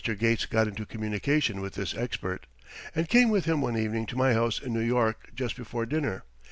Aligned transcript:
Gates 0.17 0.47
got 0.47 0.67
into 0.67 0.87
communication 0.87 1.61
with 1.61 1.75
this 1.75 1.93
expert, 1.93 2.47
and 2.95 3.07
came 3.07 3.29
with 3.29 3.45
him 3.45 3.61
one 3.61 3.77
evening 3.77 4.07
to 4.07 4.17
my 4.17 4.33
house 4.33 4.59
in 4.59 4.73
New 4.73 4.79
York 4.79 5.27
just 5.35 5.55
before 5.55 5.85
dinner. 5.85 6.23